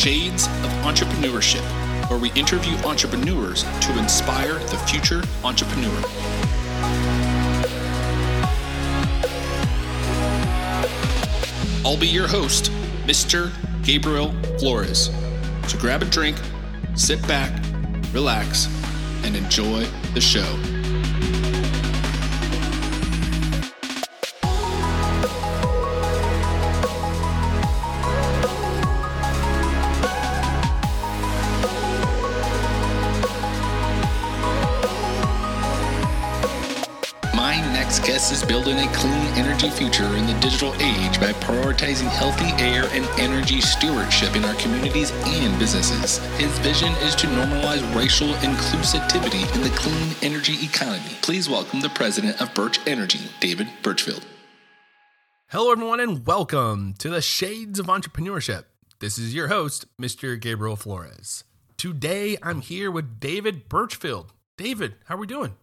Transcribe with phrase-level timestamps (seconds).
[0.00, 1.60] Shades of Entrepreneurship,
[2.08, 6.02] where we interview entrepreneurs to inspire the future entrepreneur.
[11.84, 12.72] I'll be your host,
[13.04, 13.52] Mr.
[13.82, 15.10] Gabriel Flores.
[15.68, 16.38] So grab a drink,
[16.94, 17.62] sit back,
[18.14, 18.68] relax,
[19.22, 20.79] and enjoy the show.
[38.78, 44.36] A clean energy future in the digital age by prioritizing healthy air and energy stewardship
[44.36, 46.18] in our communities and businesses.
[46.38, 51.16] His vision is to normalize racial inclusivity in the clean energy economy.
[51.20, 54.22] Please welcome the president of Burch Energy, David Burchfield.
[55.48, 58.64] Hello, everyone, and welcome to the Shades of Entrepreneurship.
[59.00, 60.40] This is your host, Mr.
[60.40, 61.42] Gabriel Flores.
[61.76, 64.28] Today, I'm here with David Burchfield.
[64.56, 65.56] David, how are we doing?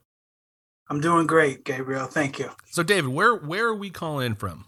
[0.89, 2.07] I'm doing great, Gabriel.
[2.07, 2.49] Thank you.
[2.71, 4.65] So, David, where where are we calling in from?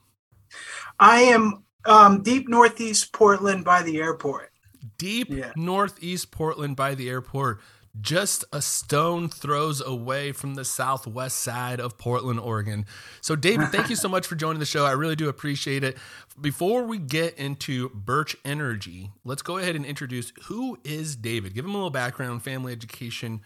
[1.00, 4.52] I am um, deep northeast Portland by the airport.
[4.98, 5.52] Deep Yeah.
[5.56, 7.62] northeast Portland by the airport,
[8.02, 12.86] just a stone throws away from the southwest side of Portland, Oregon.
[13.22, 14.86] So, David, thank you so much for joining the show.
[14.86, 15.98] I really do appreciate it.
[16.40, 21.54] Before we get into Burch Energy, let's go ahead and introduce who is David.
[21.54, 23.42] Give him a little background, family education.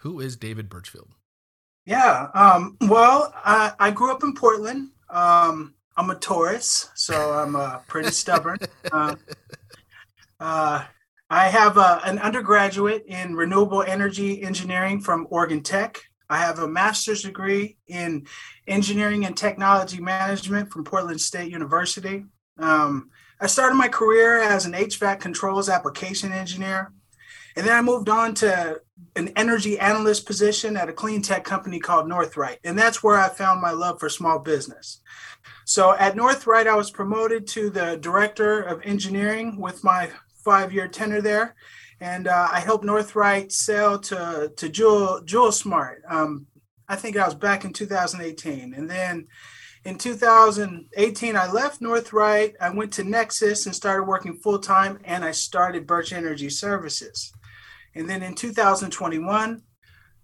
[0.00, 1.08] Who is David Burchfield?
[1.88, 2.28] Yeah.
[2.34, 4.90] Um, well, I, I grew up in Portland.
[5.08, 8.58] Um, I'm a Taurus, so I'm uh, pretty stubborn.
[8.92, 9.16] Uh,
[10.40, 10.84] uh,
[11.28, 16.00] I have a, an undergraduate in renewable energy engineering from Oregon Tech.
[16.30, 18.26] I have a master's degree in
[18.66, 22.24] engineering and technology management from Portland State University.
[22.58, 26.92] Um, I started my career as an HVAC controls application engineer.
[27.58, 28.80] And then I moved on to
[29.16, 32.58] an energy analyst position at a clean tech company called Northright.
[32.62, 35.00] And that's where I found my love for small business.
[35.64, 40.08] So at Northright, I was promoted to the director of engineering with my
[40.44, 41.56] five year tenure there.
[42.00, 46.04] And uh, I helped Northright sell to, to Jewel, Jewel Smart.
[46.08, 46.46] Um,
[46.88, 48.72] I think I was back in 2018.
[48.72, 49.26] And then
[49.84, 52.54] in 2018, I left Northright.
[52.60, 57.32] I went to Nexus and started working full time, and I started Burch Energy Services.
[57.98, 59.62] And then in 2021,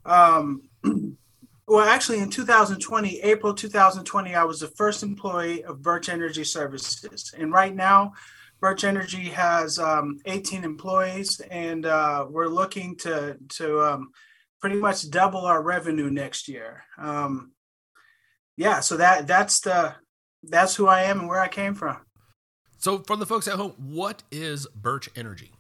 [0.05, 0.63] um,
[1.67, 7.35] well, actually in 2020, April 2020, I was the first employee of Burch Energy Services.
[7.37, 8.13] And right now,
[8.61, 14.13] Burch Energy has um, 18 employees, and uh, we're looking to to um,
[14.61, 16.85] pretty much double our revenue next year.
[16.97, 17.53] Um,
[18.57, 19.95] yeah, so that that's the
[20.45, 21.99] that's who I am and where I came from.
[22.79, 25.54] So, for the folks at home, what is Burch Energy?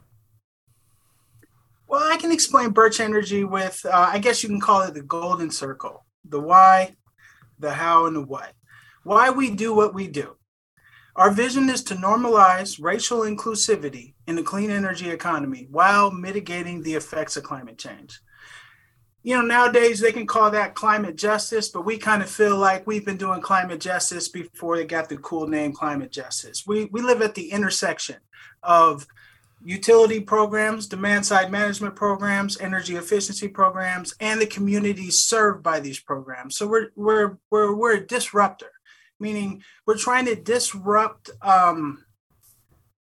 [1.94, 5.02] Well, I can explain Burch Energy with, uh, I guess you can call it the
[5.02, 6.96] golden circle the why,
[7.60, 8.52] the how, and the what.
[9.04, 10.34] Why we do what we do.
[11.14, 16.94] Our vision is to normalize racial inclusivity in the clean energy economy while mitigating the
[16.94, 18.18] effects of climate change.
[19.22, 22.88] You know, nowadays they can call that climate justice, but we kind of feel like
[22.88, 26.64] we've been doing climate justice before they got the cool name climate justice.
[26.66, 28.16] We, we live at the intersection
[28.64, 29.06] of
[29.64, 35.98] utility programs, demand side management programs, energy efficiency programs, and the communities served by these
[35.98, 36.56] programs.
[36.56, 38.70] So we're we're we're we're a disruptor,
[39.18, 42.04] meaning we're trying to disrupt um,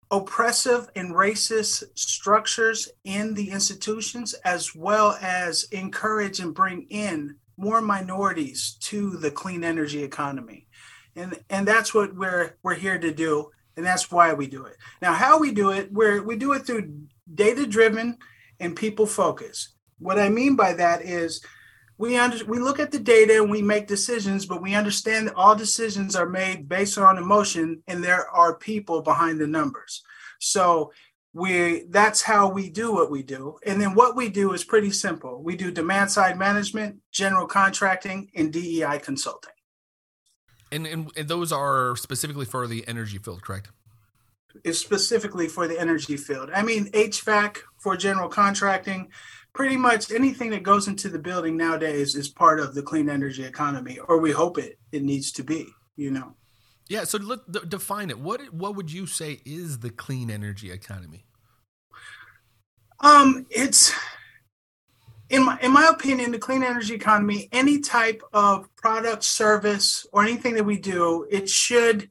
[0.10, 7.82] oppressive and racist structures in the institutions, as well as encourage and bring in more
[7.82, 10.68] minorities to the clean energy economy.
[11.16, 14.76] And, and that's what we're we're here to do and that's why we do it.
[15.02, 16.94] Now, how we do it, we're, we do it through
[17.34, 18.18] data driven
[18.60, 19.70] and people focused.
[20.00, 21.44] What I mean by that is
[21.98, 25.36] we under, we look at the data and we make decisions, but we understand that
[25.36, 30.04] all decisions are made based on emotion, and there are people behind the numbers.
[30.40, 30.92] So
[31.34, 33.58] we that's how we do what we do.
[33.66, 35.42] And then what we do is pretty simple.
[35.44, 39.54] We do demand side management, general contracting, and DEI consulting.
[40.72, 43.70] And, and, and those are specifically for the energy field, correct?
[44.64, 46.50] Is specifically for the energy field.
[46.54, 49.12] I mean, HVAC for general contracting,
[49.54, 53.44] pretty much anything that goes into the building nowadays is part of the clean energy
[53.44, 55.68] economy, or we hope it it needs to be.
[55.96, 56.36] You know.
[56.90, 57.04] Yeah.
[57.04, 58.20] So let d- define it.
[58.20, 61.26] What what would you say is the clean energy economy?
[63.00, 63.94] Um, it's
[65.30, 70.24] in my in my opinion, the clean energy economy, any type of product, service, or
[70.24, 72.10] anything that we do, it should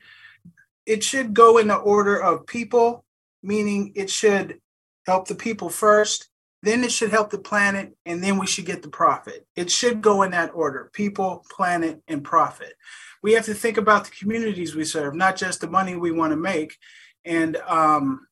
[0.86, 3.04] it should go in the order of people,
[3.42, 4.60] meaning it should
[5.06, 6.28] help the people first,
[6.62, 9.46] then it should help the planet, and then we should get the profit.
[9.56, 12.74] It should go in that order people, planet, and profit.
[13.22, 16.32] We have to think about the communities we serve, not just the money we want
[16.32, 16.76] to make,
[17.24, 18.26] and um,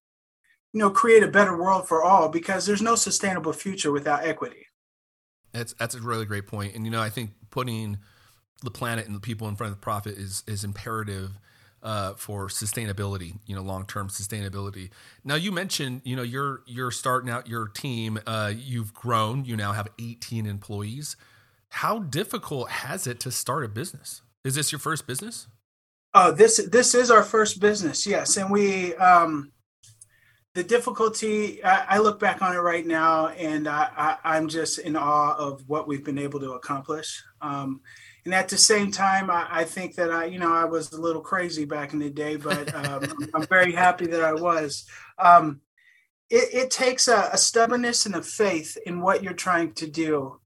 [0.73, 4.67] you know, create a better world for all because there's no sustainable future without equity.
[5.53, 6.75] That's that's a really great point.
[6.75, 7.99] And you know, I think putting
[8.63, 11.39] the planet and the people in front of the profit is is imperative
[11.85, 14.91] uh, for sustainability, you know, long term sustainability.
[15.23, 18.19] Now, you mentioned, you know, you're you're starting out your team.
[18.27, 19.45] Uh, you've grown.
[19.45, 21.17] You now have 18 employees.
[21.69, 24.23] How difficult has it to start a business?
[24.45, 25.47] Is this your first business?
[26.15, 28.07] Oh, this this is our first business.
[28.07, 29.53] Yes, and we um,
[30.55, 31.63] the difficulty.
[31.63, 35.69] I, I look back on it right now, and I, am just in awe of
[35.69, 37.23] what we've been able to accomplish.
[37.43, 37.81] Um,
[38.25, 41.01] and at the same time, I, I, think that I, you know, I was a
[41.01, 43.05] little crazy back in the day, but um,
[43.35, 44.87] I'm very happy that I was.
[45.19, 45.61] Um,
[46.31, 50.41] it, it, takes a, a, stubbornness and a faith in what you're trying to do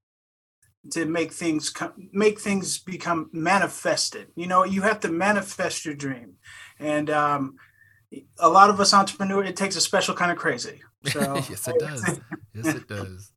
[0.90, 4.28] to make things come, make things become manifested.
[4.34, 6.34] You know, you have to manifest your dream,
[6.80, 7.54] and um,
[8.40, 10.82] a lot of us entrepreneurs, it takes a special kind of crazy.
[11.06, 12.20] So, yes, it does.
[12.54, 13.32] yes, it does.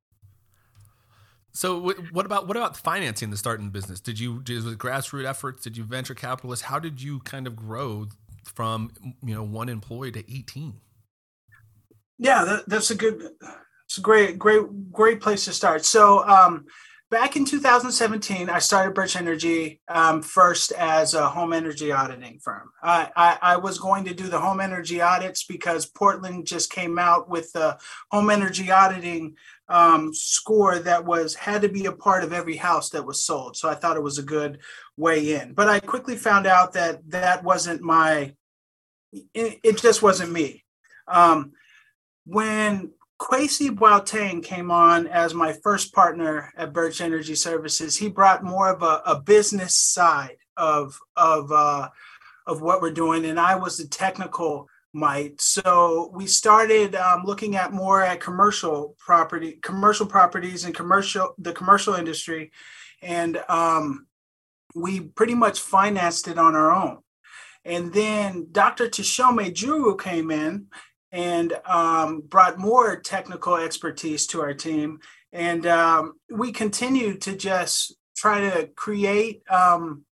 [1.53, 3.99] So what about what about financing the starting business?
[3.99, 5.63] Did you did it grassroots efforts?
[5.63, 6.65] Did you venture capitalists?
[6.65, 8.07] How did you kind of grow
[8.45, 8.91] from
[9.23, 10.79] you know one employee to eighteen?
[12.17, 13.31] Yeah, that, that's a good,
[13.85, 15.83] it's a great great great place to start.
[15.83, 16.65] So um,
[17.11, 22.71] back in 2017, I started Burch Energy um, first as a home energy auditing firm.
[22.81, 26.97] I, I, I, was going to do the home energy audits because Portland just came
[26.97, 27.77] out with the
[28.11, 29.35] home energy auditing
[29.71, 33.55] um, score that was had to be a part of every house that was sold.
[33.55, 34.59] So I thought it was a good
[34.97, 35.53] way in.
[35.53, 38.35] But I quickly found out that that wasn't my.
[39.33, 40.63] It, it just wasn't me.
[41.07, 41.53] Um,
[42.25, 48.43] when Kwesi Boateng came on as my first partner at Burch Energy Services, he brought
[48.43, 51.89] more of a, a business side of of uh,
[52.45, 55.41] of what we're doing, and I was the technical might.
[55.41, 61.53] So we started um, looking at more at commercial property, commercial properties, and commercial the
[61.53, 62.51] commercial industry,
[63.01, 64.07] and um,
[64.75, 66.99] we pretty much financed it on our own.
[67.63, 68.87] And then Dr.
[68.87, 70.67] Tshome Juru came in
[71.11, 74.99] and um, brought more technical expertise to our team,
[75.31, 80.03] and um, we continued to just try to create um,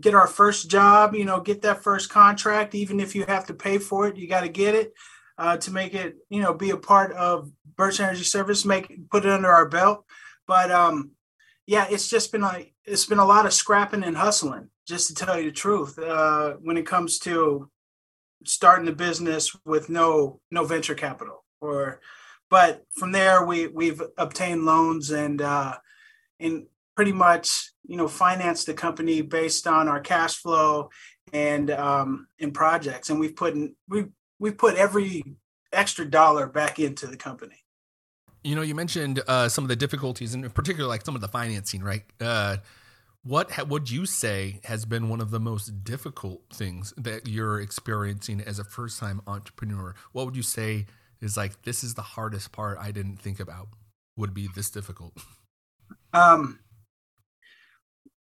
[0.00, 3.54] get our first job, you know, get that first contract, even if you have to
[3.54, 4.92] pay for it, you got to get it
[5.38, 9.24] uh, to make it, you know, be a part of Burch Energy Service, make put
[9.24, 10.04] it under our belt.
[10.46, 11.12] But um,
[11.66, 15.14] yeah, it's just been a it's been a lot of scrapping and hustling, just to
[15.14, 15.98] tell you the truth.
[15.98, 17.70] Uh, when it comes to
[18.44, 22.00] starting the business with no no venture capital, or
[22.50, 25.74] but from there we we've obtained loans and uh,
[26.38, 30.90] and pretty much you know finance the company based on our cash flow
[31.32, 33.10] and um in projects.
[33.10, 34.06] And we've put in we
[34.38, 35.22] we've put every
[35.72, 37.56] extra dollar back into the company.
[38.42, 41.20] You know you mentioned uh some of the difficulties and in particular like some of
[41.20, 42.04] the financing right?
[42.20, 42.58] Uh
[43.26, 47.58] what ha- would you say has been one of the most difficult things that you're
[47.58, 49.94] experiencing as a first time entrepreneur?
[50.12, 50.84] What would you say
[51.20, 53.68] is like this is the hardest part i didn't think about
[54.16, 55.14] would be this difficult?
[56.12, 56.60] Um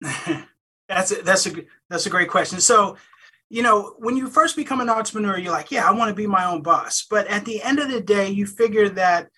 [0.89, 1.53] that's a, that's a
[1.89, 2.61] that's a great question.
[2.61, 2.97] So,
[3.49, 6.27] you know, when you first become an entrepreneur, you're like, yeah, I want to be
[6.27, 7.07] my own boss.
[7.09, 9.31] But at the end of the day, you figure that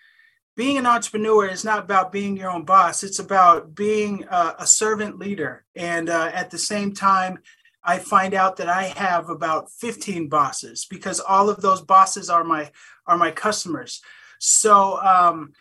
[0.56, 3.02] being an entrepreneur is not about being your own boss.
[3.02, 5.64] It's about being a, a servant leader.
[5.74, 7.38] And uh, at the same time,
[7.84, 12.42] I find out that I have about 15 bosses because all of those bosses are
[12.42, 12.70] my
[13.06, 14.00] are my customers.
[14.40, 15.52] So um,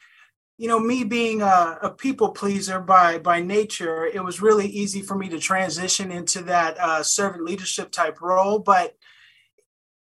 [0.57, 5.01] you know me being a, a, people pleaser by by nature it was really easy
[5.01, 8.59] for me to transition into that uh, servant leadership type role.
[8.59, 8.95] But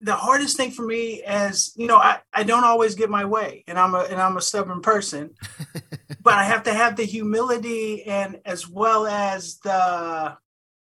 [0.01, 3.63] the hardest thing for me is you know I, I don't always get my way
[3.69, 5.35] and i'm a and i'm a stubborn person.
[6.21, 10.37] But i have to have the humility and as well as the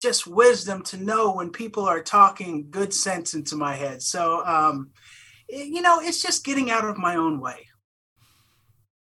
[0.02, 4.04] just wisdom to know when people are talking good sense into my head.
[4.04, 4.92] So um
[5.50, 7.68] you know it's just getting out of my own way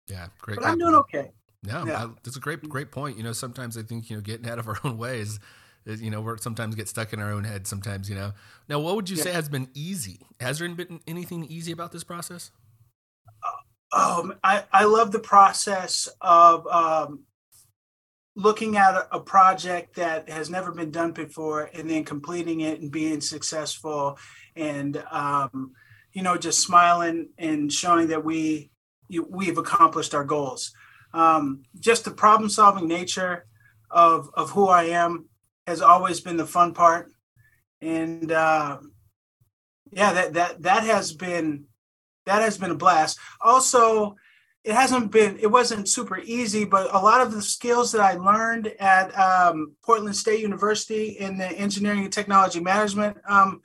[0.09, 0.59] yeah, great.
[0.59, 1.31] But I'm doing okay.
[1.63, 2.05] No, yeah.
[2.05, 3.17] I, that's a great, great point.
[3.17, 5.39] You know, sometimes I think you know getting out of our own ways
[5.85, 7.67] is, you know, we're sometimes get stuck in our own head.
[7.67, 8.33] Sometimes, you know.
[8.69, 9.25] Now, what would you yeah.
[9.25, 10.21] say has been easy?
[10.41, 12.51] Has there been anything easy about this process?
[13.93, 17.25] Um, I I love the process of um,
[18.35, 22.81] looking at a, a, project that has never been done before and then completing it
[22.81, 24.19] and being successful
[24.57, 25.73] and um,
[26.13, 28.71] you know, just smiling and showing that we
[29.09, 30.73] we've accomplished our goals.
[31.13, 33.47] Um, just the problem solving nature
[33.91, 35.29] of of who I am
[35.67, 37.11] has always been the fun part,
[37.81, 38.79] and uh,
[39.91, 41.65] yeah, that that that has been
[42.27, 43.19] that has been a blast.
[43.41, 44.17] Also,
[44.65, 48.15] it hasn't been it wasn't super easy, but a lot of the skills that I
[48.15, 53.63] learned at um, Portland State University in the engineering and technology management, um,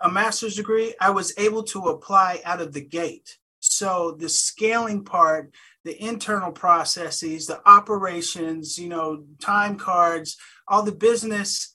[0.00, 3.38] a master's degree, I was able to apply out of the gate.
[3.76, 5.52] So the scaling part,
[5.84, 11.74] the internal processes, the operations, you know, time cards, all the business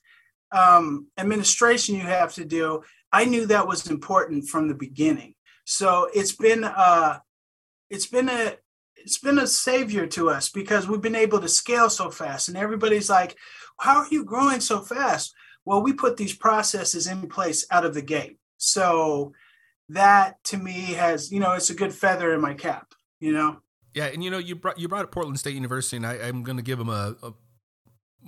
[0.51, 5.35] um, administration you have to do, I knew that was important from the beginning.
[5.65, 7.19] So it's been uh,
[7.89, 8.55] it's been a
[8.95, 12.57] it's been a savior to us because we've been able to scale so fast, and
[12.57, 13.37] everybody's like,
[13.79, 15.33] "How are you growing so fast?"
[15.65, 18.37] Well, we put these processes in place out of the gate.
[18.57, 19.33] So
[19.89, 23.61] that to me has, you know, it's a good feather in my cap, you know?
[23.93, 24.05] Yeah.
[24.05, 26.57] And, you know, you brought, you brought up Portland State University, and I, I'm going
[26.57, 27.33] to give them a, a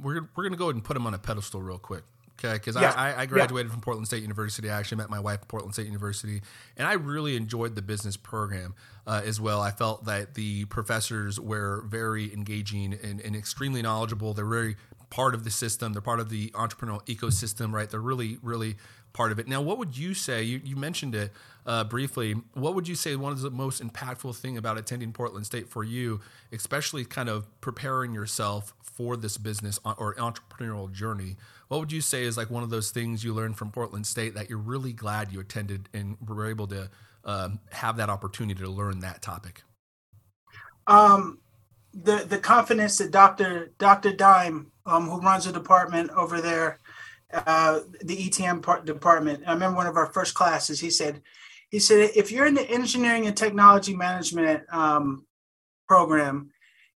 [0.02, 2.04] we're, we're going to go ahead and put them on a pedestal real quick.
[2.40, 2.94] Okay, because yeah.
[2.96, 3.74] I, I graduated yeah.
[3.74, 4.70] from Portland State University.
[4.70, 6.42] I actually met my wife at Portland State University,
[6.76, 8.74] and I really enjoyed the business program
[9.06, 9.62] uh, as well.
[9.62, 14.34] I felt that the professors were very engaging and, and, extremely knowledgeable.
[14.34, 14.78] They're very
[15.12, 15.94] part of the system.
[15.94, 17.90] They're part of the entrepreneurial ecosystem, right?
[17.90, 18.78] They're really, really
[19.14, 19.48] part of it.
[19.48, 20.44] Now, what would you say?
[20.44, 21.32] You, you mentioned it
[21.66, 22.34] uh, briefly.
[22.54, 25.84] What would you say one of the most impactful thing about attending Portland State for
[25.84, 26.20] you,
[26.52, 31.38] especially kind of preparing yourself for this business or entrepreneurial journey?
[31.68, 34.34] What would you say is like one of those things you learned from Portland State
[34.36, 36.90] that you're really glad you attended and were able to
[37.26, 39.64] um, have that opportunity to learn that topic?
[40.88, 41.40] Um,
[41.94, 43.72] the the confidence that Dr.
[43.78, 44.14] Dr.
[44.14, 46.80] Daim, um, who runs the department over there,
[47.34, 49.44] uh, the ETM part, department.
[49.48, 50.80] I remember one of our first classes.
[50.80, 51.22] He said,
[51.70, 55.26] he said, if you're in the engineering and technology management um,
[55.88, 56.52] program,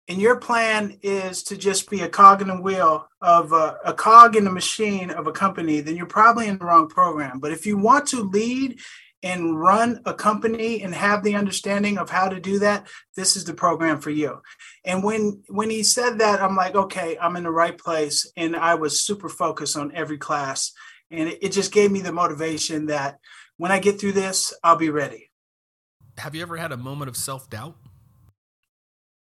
[0.08, 3.94] and your plan is to just be a cog in the wheel of a, a,
[3.94, 7.40] cog in the machine of a company, then you're probably in the wrong program.
[7.40, 8.80] But if you want to lead
[9.26, 13.44] and run a company and have the understanding of how to do that, this is
[13.44, 14.40] the program for you.
[14.86, 18.32] And when when he said that, I'm like, okay, I'm in the right place.
[18.38, 20.72] And I was super focused on every class.
[21.10, 23.18] And it, it just gave me the motivation that
[23.58, 25.32] when I get through this, I'll be ready.
[26.20, 27.76] Have you ever had a moment of self-doubt?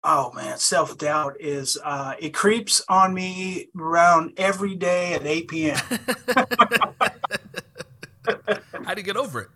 [0.05, 5.49] Oh man, self doubt is uh, it creeps on me around every day at 8
[5.49, 5.79] p.m.
[8.85, 9.49] How do you get over it?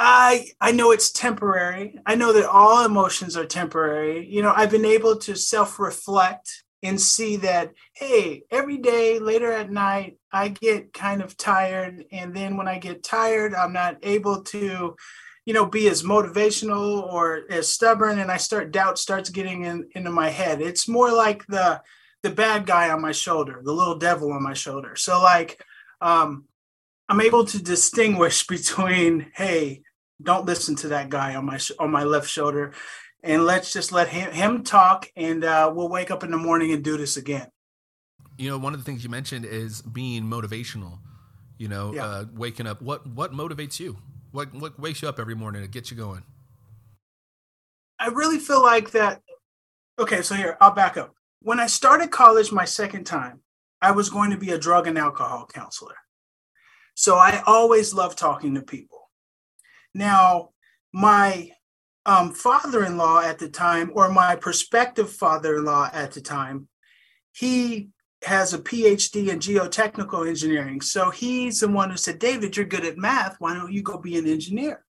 [0.00, 1.98] I I know it's temporary.
[2.06, 4.26] I know that all emotions are temporary.
[4.28, 9.72] You know, I've been able to self-reflect and see that hey, every day later at
[9.72, 14.42] night I get kind of tired and then when I get tired I'm not able
[14.44, 14.94] to
[15.44, 19.88] you know be as motivational or as stubborn and I start doubt starts getting in,
[19.96, 20.60] into my head.
[20.62, 21.82] It's more like the
[22.22, 24.94] the bad guy on my shoulder, the little devil on my shoulder.
[24.94, 25.60] So like
[26.00, 26.44] um
[27.08, 29.82] I'm able to distinguish between, hey,
[30.22, 32.72] don't listen to that guy on my on my left shoulder,
[33.22, 36.72] and let's just let him him talk, and uh, we'll wake up in the morning
[36.72, 37.48] and do this again.
[38.36, 40.98] You know, one of the things you mentioned is being motivational.
[41.58, 42.04] You know, yeah.
[42.04, 42.80] uh, waking up.
[42.80, 43.98] What what motivates you?
[44.30, 46.22] What what wakes you up every morning to get you going?
[47.98, 49.22] I really feel like that.
[49.98, 51.14] Okay, so here I'll back up.
[51.40, 53.40] When I started college my second time,
[53.80, 55.96] I was going to be a drug and alcohol counselor.
[56.94, 58.97] So I always loved talking to people.
[59.98, 60.50] Now,
[60.92, 61.50] my
[62.06, 66.20] um, father in law at the time, or my prospective father in law at the
[66.20, 66.68] time,
[67.32, 67.88] he
[68.22, 70.80] has a PhD in geotechnical engineering.
[70.80, 73.36] So he's the one who said, David, you're good at math.
[73.40, 74.84] Why don't you go be an engineer?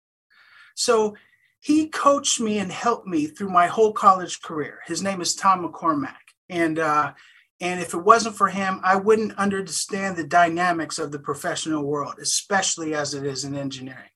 [0.75, 1.17] So
[1.61, 4.81] he coached me and helped me through my whole college career.
[4.87, 6.15] His name is Tom McCormack.
[6.49, 7.13] And uh,
[7.61, 12.15] and if it wasn't for him, I wouldn't understand the dynamics of the professional world,
[12.21, 14.11] especially as it is in engineering.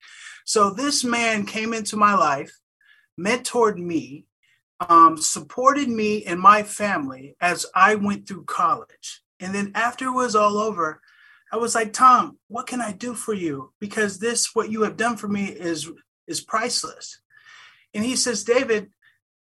[0.44, 2.58] So this man came into my life,
[3.18, 4.26] mentored me,
[4.88, 9.22] um, supported me and my family as I went through college.
[9.40, 11.00] And then after it was all over,
[11.52, 13.72] I was like, Tom, what can I do for you?
[13.78, 15.90] Because this, what you have done for me, is
[16.26, 17.20] is priceless.
[17.92, 18.90] And he says, David,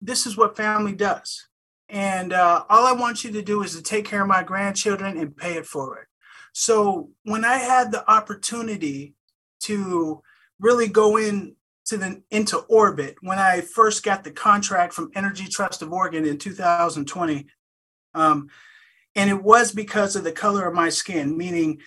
[0.00, 1.46] this is what family does.
[1.88, 5.18] And uh, all I want you to do is to take care of my grandchildren
[5.18, 6.06] and pay it forward.
[6.52, 9.14] So when I had the opportunity
[9.60, 10.22] to
[10.62, 15.48] really go in to the into orbit when I first got the contract from Energy
[15.48, 17.46] Trust of Oregon in 2020.
[18.14, 18.48] Um,
[19.14, 21.80] and it was because of the color of my skin, meaning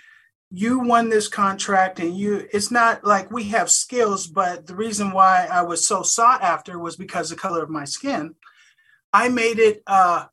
[0.51, 5.11] you won this contract and you it's not like we have skills but the reason
[5.11, 8.35] why i was so sought after was because the color of my skin
[9.11, 10.25] i made it uh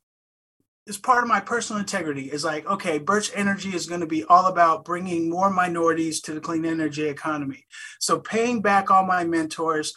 [0.85, 4.23] it's part of my personal integrity is like okay burch energy is going to be
[4.25, 7.65] all about bringing more minorities to the clean energy economy
[7.99, 9.93] so paying back all my mentors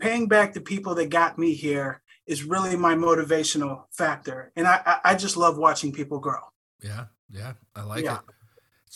[0.00, 4.98] paying back the people that got me here is really my motivational factor and i
[5.04, 6.40] i just love watching people grow
[6.82, 8.16] yeah yeah i like yeah.
[8.16, 8.20] it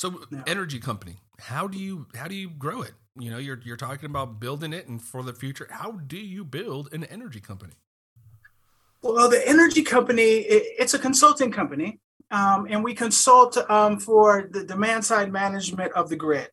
[0.00, 0.42] so yeah.
[0.46, 2.92] energy company, how do you how do you grow it?
[3.18, 5.68] You know, you're you're talking about building it and for the future.
[5.70, 7.74] How do you build an energy company?
[9.02, 14.48] Well, the energy company it, it's a consulting company, um, and we consult um, for
[14.50, 16.48] the demand side management of the grid.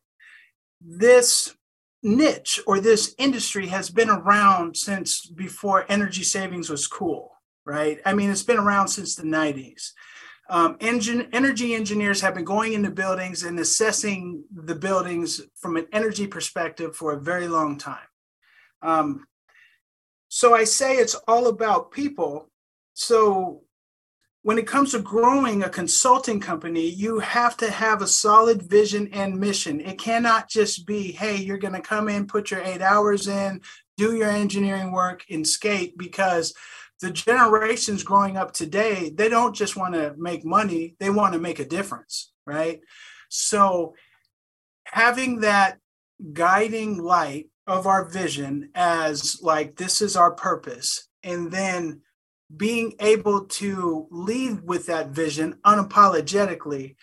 [0.80, 1.54] This
[2.02, 7.32] niche or this industry has been around since before energy savings was cool,
[7.64, 7.98] right?
[8.04, 9.92] I mean, it's been around since the 90s
[10.48, 15.86] um, engine, energy engineers have been going into buildings and assessing the buildings from an
[15.92, 18.06] energy perspective for a very long time.
[18.80, 19.26] Um,
[20.28, 22.50] so I say it's all about people.
[22.94, 23.62] So
[24.42, 29.08] when it comes to growing a consulting company, you have to have a solid vision
[29.12, 29.80] and mission.
[29.80, 33.60] It cannot just be, hey, you're going to come in, put your eight hours in,
[33.96, 36.54] do your engineering work, and skate because
[37.00, 41.38] the generations growing up today, they don't just want to make money, they want to
[41.38, 42.80] make a difference, right?
[43.28, 43.94] So
[44.84, 45.78] having that
[46.32, 51.06] guiding light of our vision as like this is our purpose.
[51.22, 52.00] And then
[52.56, 56.96] being able to lead with that vision unapologetically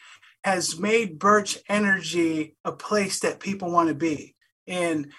[0.43, 4.35] has made burch energy a place that people want to be.
[4.67, 5.13] And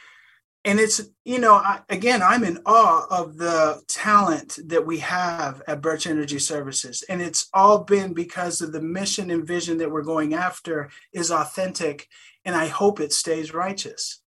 [0.65, 5.63] and it's you know I, again i'm in awe of the talent that we have
[5.69, 7.05] at burch energy services.
[7.09, 11.31] And it's all been because of the mission and vision that we're going after is
[11.31, 12.09] authentic
[12.45, 14.21] and i hope it stays righteous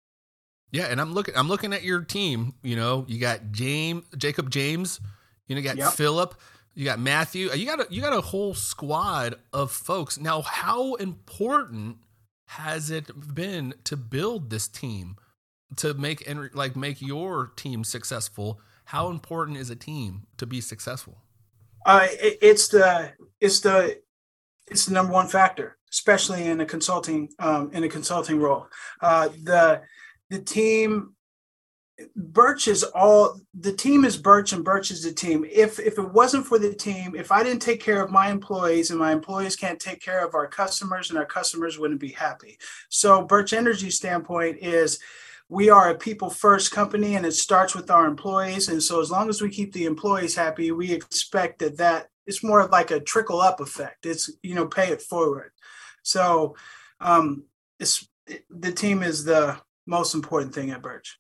[0.71, 4.51] yeah and i'm looking i'm looking at your team you know you got james jacob
[4.51, 5.01] james
[5.47, 5.93] you know you got yep.
[5.93, 6.35] philip
[6.77, 10.19] you got matthew you got a you got a whole squad of folks.
[10.19, 11.97] Now how important
[12.49, 15.17] has it been to build this team
[15.77, 18.61] to make and like make your team successful?
[18.85, 21.23] How important is a team to be successful?
[21.87, 23.99] Uh, it, it's the it's the
[24.69, 28.67] it's the number one factor especially in a consulting um, in a consulting role.
[29.01, 29.81] Uh, the
[30.31, 31.17] the team
[32.15, 35.47] burch is all the team is burch and burch is the team.
[35.51, 38.91] If if it wasn't for the team if i didn't take care of my employees
[38.91, 42.59] and my employees can't take care of our customers and our customers wouldn't be happy.
[42.91, 44.99] So burch energy standpoint is
[45.49, 48.69] we are a people first company and it starts with our employees.
[48.69, 52.43] And so as long as we keep the employees happy we expect that that it's
[52.43, 54.05] more like a trickle up effect.
[54.05, 55.53] It's you know pay it forward.
[56.03, 56.57] So
[57.01, 57.45] um
[57.81, 58.07] it's
[58.51, 61.19] the team is the most important thing at burch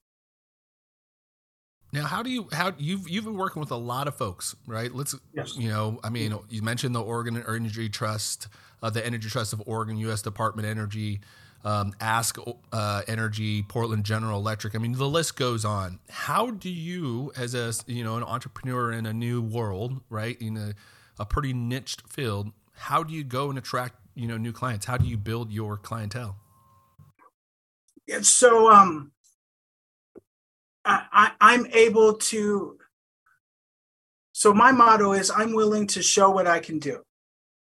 [1.92, 4.94] now how do you how you've you've been working with a lot of folks right
[4.94, 5.56] let's yes.
[5.56, 8.48] you know i mean you mentioned the oregon energy trust
[8.82, 11.20] uh, the energy trust of oregon u.s department of energy
[11.66, 12.38] um, Ask
[12.72, 14.76] uh, Energy, Portland General Electric.
[14.76, 15.98] I mean, the list goes on.
[16.08, 20.56] How do you, as a you know an entrepreneur in a new world, right, in
[20.56, 20.74] a,
[21.18, 24.86] a pretty niched field, how do you go and attract you know new clients?
[24.86, 26.36] How do you build your clientele?
[28.22, 29.12] So um,
[30.84, 32.78] I I'm able to.
[34.32, 37.02] So my motto is I'm willing to show what I can do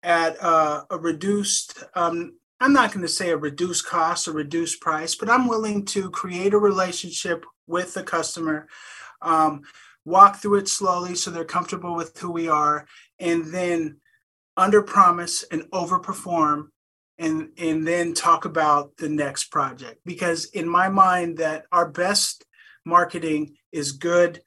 [0.02, 4.82] at uh, a reduced um, I'm not going to say a reduced cost or reduced
[4.82, 8.68] price, but I'm willing to create a relationship with the customer,
[9.22, 9.62] um,
[10.04, 12.86] walk through it slowly so they're comfortable with who we are,
[13.18, 13.96] and then
[14.58, 16.68] under promise and overperform
[17.20, 20.00] and and then talk about the next project.
[20.04, 22.44] Because in my mind that our best
[22.84, 24.40] marketing is good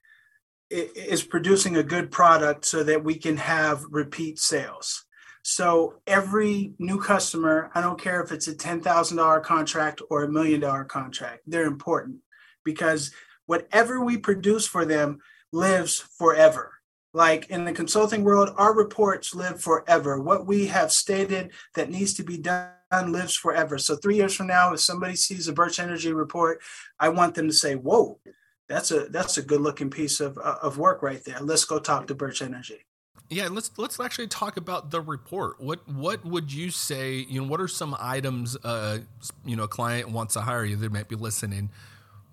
[0.70, 5.06] is producing a good product so that we can have repeat sales.
[5.44, 10.62] So every new customer, I don't care if it's a $10,000 contract or a million
[10.62, 12.18] dollar contract, they're important.
[12.66, 13.12] Because
[13.46, 15.20] whatever we produce for them
[15.52, 16.72] lives forever.
[17.14, 20.20] Like in the consulting world, our reports live forever.
[20.20, 23.78] What we have stated that needs to be done lives forever.
[23.78, 26.62] So three years from now, if somebody sees a Burch Energy report,
[27.00, 28.20] I want them to say, "Whoa,
[28.68, 31.40] that's a that's a good looking piece of of work right there.
[31.40, 32.86] Let's go talk to Burch Energy."
[33.30, 35.62] Yeah, let's let's actually talk about the report.
[35.62, 37.18] What what would you say?
[37.18, 38.58] You know, what are some items?
[38.64, 39.00] Uh,
[39.46, 40.76] you know, a client wants to hire you.
[40.76, 41.70] They might be listening.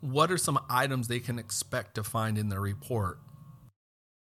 [0.01, 3.19] What are some items they can expect to find in the report?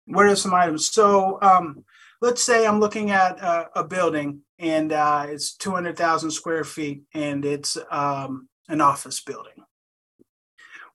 [0.05, 0.89] What are some items?
[0.89, 1.85] So, um,
[2.21, 7.43] let's say I'm looking at a, a building and uh, it's 200,000 square feet and
[7.43, 9.53] it's um, an office building.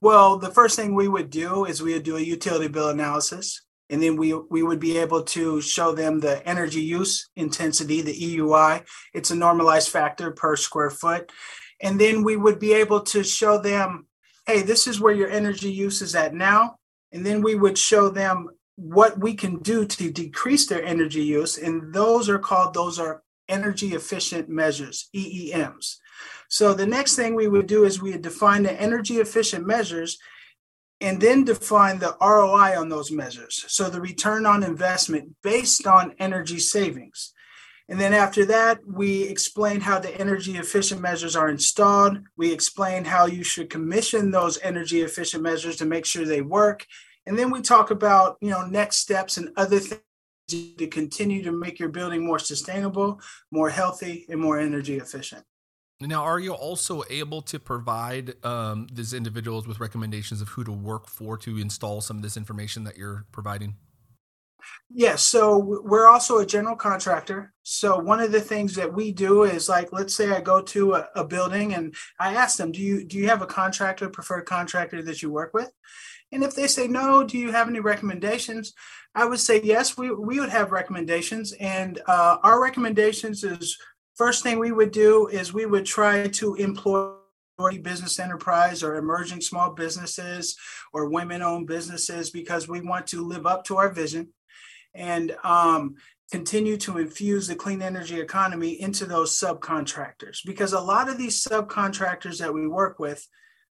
[0.01, 3.63] Well, the first thing we would do is we would do a utility bill analysis,
[3.89, 8.15] and then we we would be able to show them the energy use intensity, the
[8.15, 8.85] EUI.
[9.15, 11.33] It's a normalized factor per square foot,
[11.81, 14.07] and then we would be able to show them,
[14.47, 16.77] hey, this is where your energy use is at now,
[17.11, 21.59] and then we would show them what we can do to decrease their energy use,
[21.59, 25.97] and those are called those are energy efficient measures, EEMs.
[26.49, 30.19] So the next thing we would do is we would define the energy efficient measures
[31.01, 33.65] and then define the ROI on those measures.
[33.69, 37.33] So the return on investment based on energy savings.
[37.89, 42.19] And then after that, we explain how the energy efficient measures are installed.
[42.37, 46.87] We explain how you should commission those energy efficient measures to make sure they work.
[47.27, 50.01] And then we talk about, you know, next steps and other things
[50.49, 55.45] to continue to make your building more sustainable, more healthy, and more energy efficient.
[56.01, 60.73] Now, are you also able to provide um, these individuals with recommendations of who to
[60.73, 63.77] work for to install some of this information that you're providing?
[64.91, 65.23] Yes.
[65.23, 67.53] So we're also a general contractor.
[67.63, 70.95] So one of the things that we do is like, let's say I go to
[70.95, 74.47] a, a building and I ask them, do you do you have a contractor, preferred
[74.47, 75.71] contractor that you work with?
[76.33, 78.73] And if they say no, do you have any recommendations?
[79.15, 79.97] I would say yes.
[79.97, 83.79] We we would have recommendations, and uh, our recommendations is
[84.17, 87.13] first thing we would do is we would try to employ
[87.83, 90.57] business enterprise or emerging small businesses
[90.93, 94.29] or women owned businesses because we want to live up to our vision
[94.95, 95.95] and um,
[96.31, 101.43] continue to infuse the clean energy economy into those subcontractors because a lot of these
[101.43, 103.27] subcontractors that we work with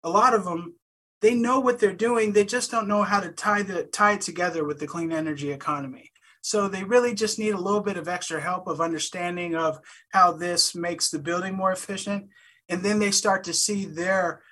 [0.04, 0.76] a lot of them
[1.24, 4.22] they know what they're doing they just don't know how to tie the tie it
[4.22, 6.12] together with the clean energy economy
[6.44, 10.34] so they really just need a little bit of extra help of understanding of how
[10.34, 12.28] this makes the building more efficient.
[12.68, 14.44] And then they start to see their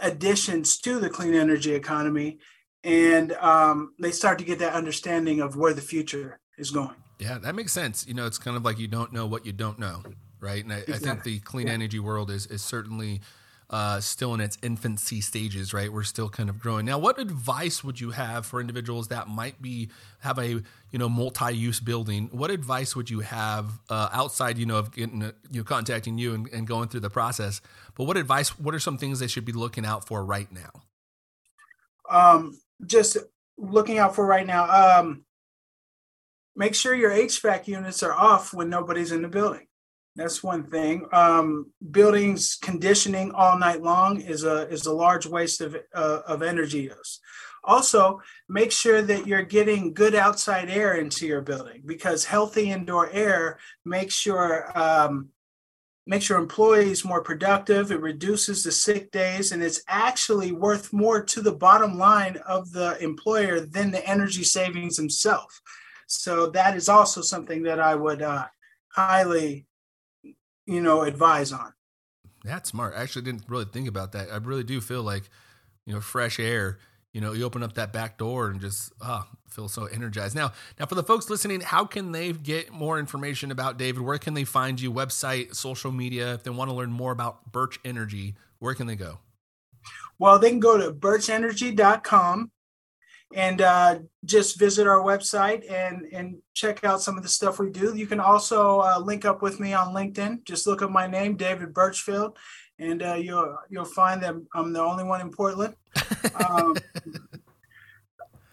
[0.00, 2.40] additions to the clean energy economy.
[2.82, 6.96] And um, they start to get that understanding of where the future is going.
[7.20, 8.04] Yeah, that makes sense.
[8.06, 10.02] You know, it's kind of like you don't know what you don't know,
[10.40, 10.64] right?
[10.64, 10.94] And I, exactly.
[10.94, 11.74] I think the clean yeah.
[11.74, 13.20] energy world is, is certainly
[13.70, 15.92] uh, still in its infancy stages, right?
[15.92, 16.86] We're still kind of growing.
[16.86, 21.08] Now, what advice would you have for individuals that might be have a you know
[21.08, 22.28] multi-use building?
[22.32, 26.34] What advice would you have uh, outside you know of getting you know contacting you
[26.34, 27.60] and, and going through the process?
[27.94, 28.58] But what advice?
[28.58, 30.70] What are some things they should be looking out for right now?
[32.08, 33.18] Um, just
[33.58, 35.00] looking out for right now.
[35.00, 35.24] Um,
[36.56, 39.66] make sure your HVAC units are off when nobody's in the building.
[40.18, 41.06] That's one thing.
[41.12, 46.42] Um, buildings conditioning all night long is a is a large waste of uh, of
[46.42, 47.20] energy use.
[47.62, 53.08] Also, make sure that you're getting good outside air into your building because healthy indoor
[53.10, 55.28] air makes your um,
[56.04, 57.92] makes your employees more productive.
[57.92, 62.72] It reduces the sick days, and it's actually worth more to the bottom line of
[62.72, 65.60] the employer than the energy savings themselves.
[66.08, 68.46] So that is also something that I would uh,
[68.88, 69.67] highly
[70.68, 71.72] you know, advise on.
[72.44, 72.94] That's smart.
[72.96, 74.30] I actually didn't really think about that.
[74.30, 75.24] I really do feel like,
[75.86, 76.78] you know, fresh air.
[77.12, 80.36] You know, you open up that back door and just ah, feel so energized.
[80.36, 84.02] Now, now for the folks listening, how can they get more information about David?
[84.02, 84.92] Where can they find you?
[84.92, 86.34] Website, social media.
[86.34, 89.18] If they want to learn more about Burch Energy, where can they go?
[90.18, 92.50] Well, they can go to burchenergy.com
[93.34, 97.70] and uh, just visit our website and and check out some of the stuff we
[97.70, 97.94] do.
[97.94, 100.44] You can also uh, link up with me on LinkedIn.
[100.44, 102.36] Just look up my name, David Burchfield,
[102.78, 105.74] and uh, you'll you'll find that I'm the only one in Portland.
[106.48, 106.74] Um,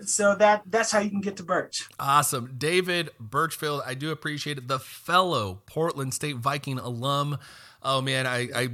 [0.10, 1.88] so that that's how you can get to Burch.
[2.00, 3.82] Awesome, David Burchfield.
[3.86, 4.68] I do appreciate it.
[4.68, 7.38] The fellow Portland State Viking alum.
[7.82, 8.70] Oh man, I, I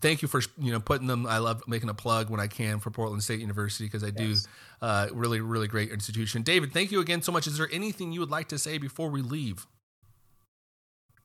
[0.00, 1.26] thank you for you know putting them.
[1.26, 4.34] I love making a plug when I can for Portland State University because I do
[4.82, 6.42] uh, really really great institution.
[6.42, 7.46] David, thank you again so much.
[7.46, 9.66] Is there anything you would like to say before we leave?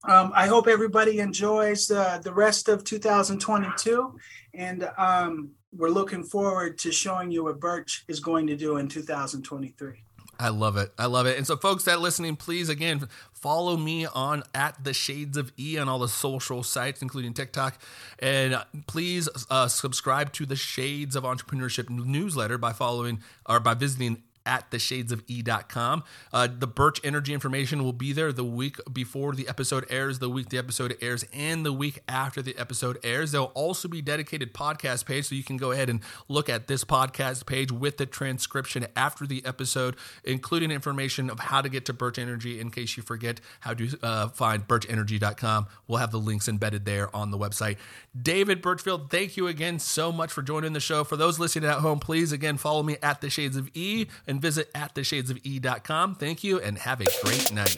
[0.08, 4.18] Um, I hope everybody enjoys uh, the rest of 2022,
[4.54, 8.88] and um, we're looking forward to showing you what Burch is going to do in
[8.88, 10.04] 2023.
[10.40, 10.92] I love it.
[10.98, 11.38] I love it.
[11.38, 15.78] And so, folks that listening, please again follow me on at the Shades of E
[15.78, 17.80] on all the social sites, including TikTok,
[18.18, 18.58] and
[18.88, 24.70] please uh, subscribe to the Shades of Entrepreneurship newsletter by following or by visiting at
[24.72, 26.04] theshadesofE.com.
[26.34, 30.30] Uh, the Burch Energy information will be there the week before the episode airs, the
[30.30, 33.32] week the episode airs, and the week after the episode airs.
[33.32, 36.84] There'll also be dedicated podcast page, so you can go ahead and look at this
[36.84, 41.94] podcast page with the transcription after the episode, including information of how to get to
[41.94, 45.68] Burch Energy in case you forget how to uh, find burchenergy.com.
[45.88, 47.78] We'll have the links embedded there on the website.
[48.20, 51.04] David Burchfield, thank you again so much for joining the show.
[51.04, 54.42] For those listening at home, please again follow me at the Shades of E and
[54.42, 56.16] visit at theshadesofE.com.
[56.16, 57.78] Thank you and have a great night.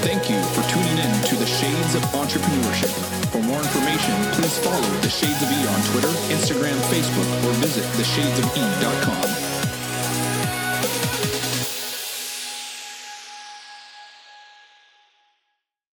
[0.00, 2.90] Thank you for tuning in to the Shades of Entrepreneurship.
[3.30, 7.84] For more information, please follow the Shades of E on Twitter, Instagram, Facebook, or visit
[8.00, 9.47] theshadesofE.com.